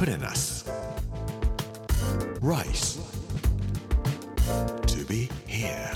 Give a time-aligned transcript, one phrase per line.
[0.00, 0.64] プレナス
[2.40, 3.02] Rice.
[4.86, 5.94] To be here.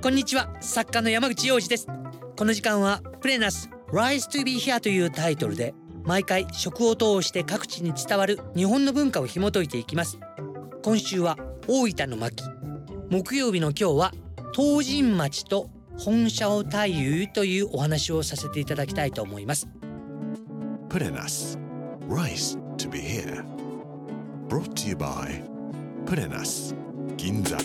[0.00, 1.88] こんにちは作家の山口洋二です
[2.38, 10.18] この時間はプレナス Rise to be here というタイトルで毎回食を通して各地に伝わる日本の文化を紐解いていきます
[10.82, 11.36] 今週は
[11.68, 12.44] 大分の巻
[13.10, 14.12] 木曜日の今日は
[14.54, 16.78] 東神町と本社を太
[17.26, 19.68] 夫というお話をさせていただきたいと思います。
[20.88, 21.58] プレナス
[22.08, 23.44] Rice to be here.
[24.48, 25.42] Brought to you by
[26.06, 26.74] プレナス
[27.16, 27.56] 銀座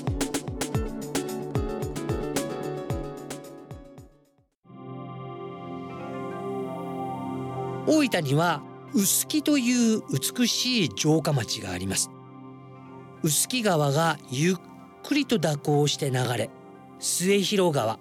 [7.85, 10.01] 大分には臼杵という
[10.37, 12.09] 美しい城下町があります。
[13.23, 14.55] 臼杵川がゆっ
[15.03, 16.49] くりと蛇行して流れ
[16.99, 17.99] 末広川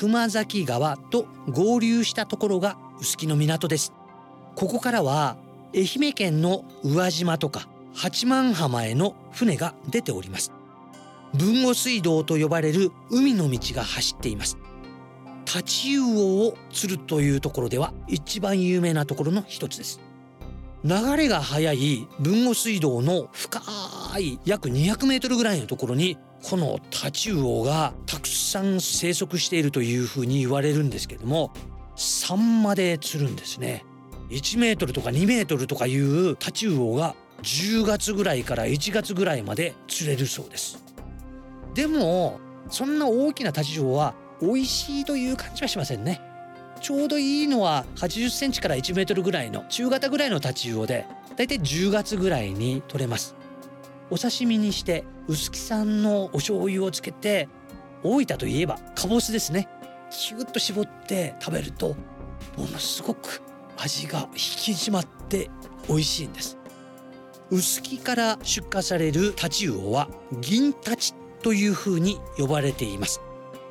[0.00, 3.92] 熊崎川と合流したところが臼杵の港です。
[4.56, 5.36] ここからは
[5.74, 10.52] 愛媛県の宇和島とか八幡浜への船が出ております。
[11.34, 14.56] 豊後水道と呼ばれる海の道が走っています。
[15.44, 20.00] タチウオを釣るというところでは一番有名なところの一つです。
[20.82, 23.60] 流れが速い豊後水道の深
[24.18, 31.52] い約200メートルぐらいのところにこのタチウオがたくさん生息しているというふうに言われるんですけども
[31.96, 33.84] サンマで釣るんですね。
[34.30, 40.82] 1メートルとか2メートルとかいうタチウオが10月ぐらいから1月ぐらいまで釣れるそうです。
[41.74, 46.20] でもそんな大きなタチウオは美味しいという感じはしませんね。
[46.80, 53.36] ちょうどいいのは80センチから1メートルぐらいの中型ぐらいのタチウオでだいたい10月ぐらいに取れます。
[54.10, 57.48] お刺身にして臼杵産のお醤油をつけて
[58.02, 59.68] 大分といえばかぼすですね。
[60.10, 61.94] キュッと絞って食べると
[62.56, 63.42] ものすごく
[63.76, 65.48] 味が引き締まって
[65.88, 66.58] 美味しいんです。
[67.50, 70.08] 臼杵から出荷されるタチウオは
[70.40, 73.20] 銀タチという風に呼ばれています。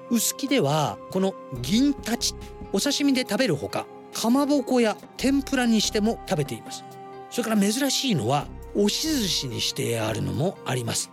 [0.10, 2.34] 臼杵ではこの銀タチ
[2.72, 6.84] お刺身で食べるほかかまぼこや天ぷらにしても食べています。
[7.30, 11.12] それから珍しいのは押し寿司にしてあるのもあります。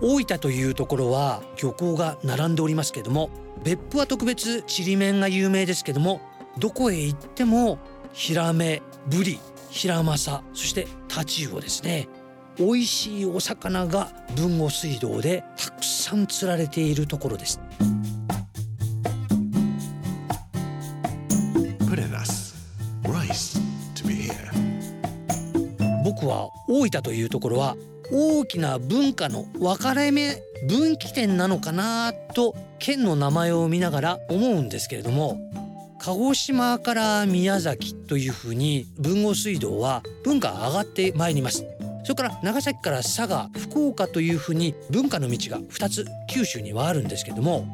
[0.00, 3.30] 大分というところは漁港が並んでおりますけども
[3.64, 6.20] 別府は特別ちりめんが有名ですけども
[6.58, 7.78] どこへ行っても
[8.12, 9.38] ヒラメブリ
[9.70, 12.08] ヒラマサそしてタチウオですね。
[12.58, 17.60] 美味しいお魚が豊後水道でたくさん釣られているところです。
[26.16, 27.76] 僕は大分というところは
[28.10, 35.38] 大きな文化の分かれ目分岐点なのかなと県の名前を見ながら思うんですけれども
[35.98, 41.66] 鹿児島から宮崎というふうに豊後水道は文化上がってまいります。
[42.04, 47.66] それから長崎から佐賀福岡というふうに文化の道が2つ九州にはあるんですけども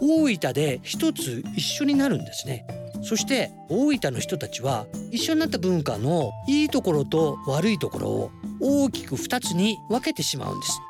[0.00, 2.66] 大分で一つ一緒になるんですね。
[3.02, 8.30] そして大分の人たちは一緒になった文化のいいところと悪いところを
[8.60, 10.80] 大きく2つに分けてしまうんです。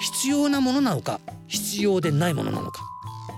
[0.00, 2.82] 必要なものなのか必要でないものなのか。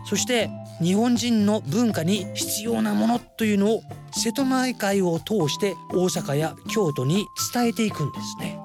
[0.04, 0.50] そして
[0.80, 3.82] 日本人の文化に必要なものというのを
[4.12, 8.58] 瀬戸内海を通して大阪や京都に伝えていくんですね。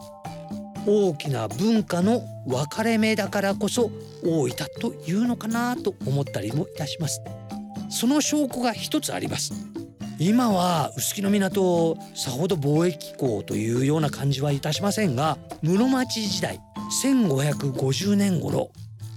[0.86, 3.92] 大きな文化の分かれ目だからこそ
[4.24, 7.22] 大分というのかなと思ったりもいたします。
[7.90, 9.54] その証拠が一つあります
[10.20, 16.60] 今は臼杵の港さほど貿易港というような感じはいたしませんが室町時代
[17.04, 18.72] 1550年頃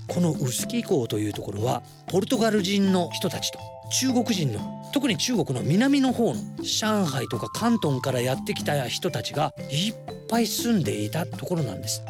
[0.09, 3.59] この臼杵港というところはポルトガル人の人たちと
[3.91, 9.95] 中国人の特に中国の南の方の上海とか広東からやってきた人たちがいっ
[10.29, 12.03] ぱい住んでいたところなんです。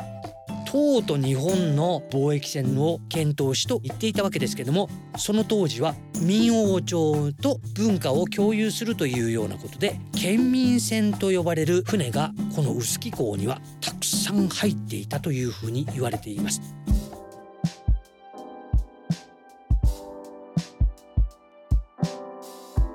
[0.70, 16.60] 唐と日本の貿易船を検討しと言っていたわけですけどもその当時は民王朝と文化を共有するというようなことで県民船と呼ばれる船がこの臼杵港にはたくさん入っていたというふうに言われています。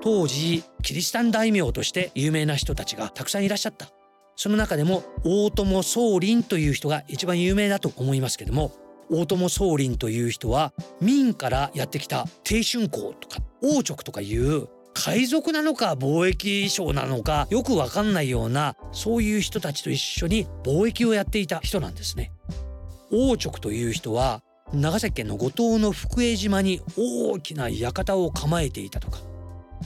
[0.02, 3.90] 当時キリシタン大名として有名な人たちがたくさんいらっしゃった
[4.36, 8.72] その中でも大友宗麟という人が一番有名だと思いますけども
[9.10, 22.32] 大友宗麟という人は明からやってきた帝春公とか王直とかいう海賊なのか貿易商なのかよくわかんないようなそういう人たちと一緒に貿易をやっていた人なんですね。
[23.12, 24.42] 王直という人は
[24.74, 29.20] 長崎県の五島の福江島に大きな館を構えていたとか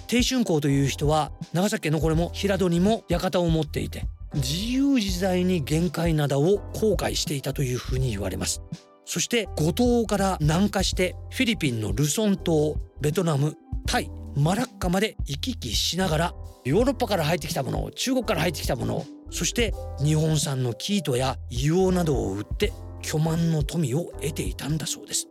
[0.08, 8.62] 低春公という人は長崎県のこれも平戸にも館を持っていて自由自在に玄界灘を航海していたというふうに言われます。
[9.06, 16.34] そして五島から南下してフィリピンのルソン島ベトナムタイマラッカまで行き来しながら
[16.64, 19.74] ヨーロッパから入ってきたもの中国から入ってきたものそして
[20.04, 22.72] 日本産の生糸や硫黄などを売って
[23.02, 25.28] 巨万の富を得ていたんだそうです。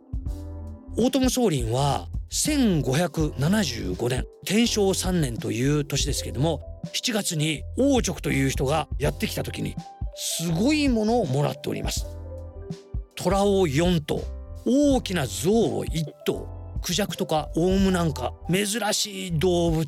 [0.97, 9.75] 大友宗麟は1575年天正3年という年ですけれども7月に王直という人がやってきた時に
[10.15, 12.05] すごいものをもらっております。
[13.15, 14.23] 虎を4頭
[14.65, 16.47] 大きな象を1頭
[16.81, 19.87] クジャクとかオウムなんか珍しい動物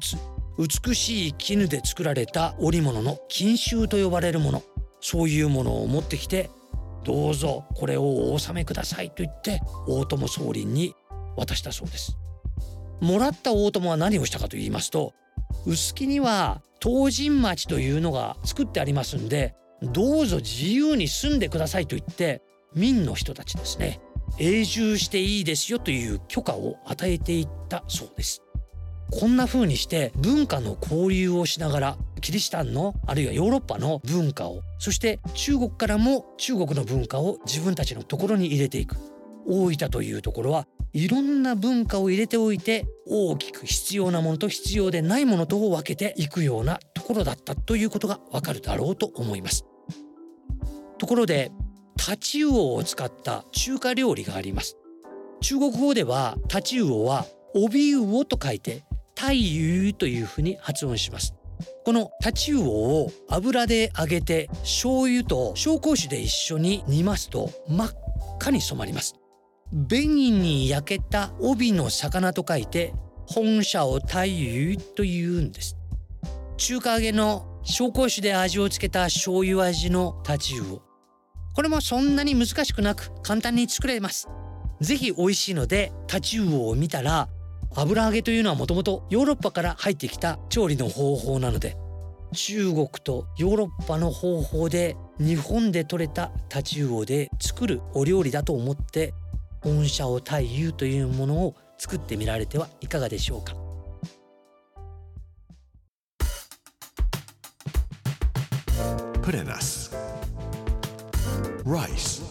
[0.58, 4.64] 美しい絹で作られた織物の金繍と呼ばれるもの
[5.00, 6.50] そういうものを持ってきて
[7.04, 10.94] どうぞこれをお納めくださいと言って大友宗麟に
[11.36, 12.18] 渡したそうです。
[13.00, 15.14] もらった大友は何をしたかと言いますと
[15.66, 22.42] 臼杵には東神町というのが作ってありますんでどうぞ自由に住んでくださいと言って
[22.74, 24.00] 民の人たちですね
[24.40, 28.42] 永住していいですよという許可を与えていったそうです。
[29.12, 38.96] こんな風にして文化の交流をしながらキリシタンのあるいはヨーロッパの文化をそして中国からも中国の文化を自分たちのところに入れていく。
[39.48, 49.66] 大分というところはいろんな文化を入れておいて大きく必要なものと必要でないものとを分けていくようなところだったということがわかるだろうと思います。
[50.98, 51.52] ところで
[51.98, 54.78] タチウオを使った中華料理があります。
[55.42, 58.84] 中国語ではタチウオは帯魚と書いて
[59.16, 61.34] 太油というふうに発音します。
[61.86, 62.72] このタチウオ
[63.04, 67.92] を油で揚げて醤油と紹興酒で一緒に煮ますと真っ
[68.40, 69.21] 赤に染まります。
[69.74, 72.94] 紅に焼けた帯の魚と書いて
[73.26, 75.78] 本社を太油というんです。
[76.58, 80.82] 中華揚げの紹興酒で味をつけた醤油味のタチウオ
[81.54, 84.28] これもそんなに難しくなく簡単に作れます。
[84.82, 87.30] ぜひ美味しいのでタチウオを見たら
[87.76, 91.78] 油揚げというのはもともとヨーロッパから入ってきた調理の方法なので
[92.34, 99.14] 中国とヨーロッパの方法で日本で採れたタチウオで作るお料理だと思って
[99.64, 103.56] 御社を太油というものを作ってみられてはいかがでしょうか
[109.22, 109.92] ？Purenas.
[111.64, 112.24] Rice.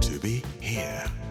[0.00, 1.24] To be here.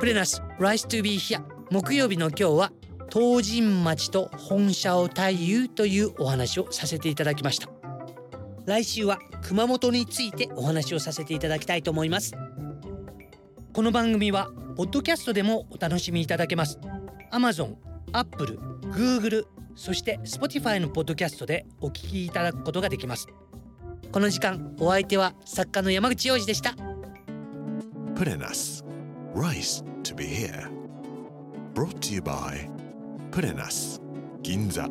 [0.00, 2.72] プレナス Rice to be here 木曜日の今日は
[3.12, 7.79] 東神町と本社を太夫というお話をさせていただきました
[8.70, 12.34] 来週は熊本についてお話をさせていただきたいと思います
[13.72, 16.78] この番組はポッドキャストでもお楽しみいただけます
[17.32, 17.74] Amazon、
[18.12, 18.60] Apple、
[18.92, 23.26] Google そして Spotify のポッドキャストでお聞きいただくことができます
[24.12, 26.76] この時間お相手は作家の山口洋二でした
[28.14, 28.84] Purenas.
[29.34, 30.70] Rice to be here.
[31.74, 32.68] Brought to you by
[33.32, 33.98] Purenas.
[34.42, 34.86] Ginza.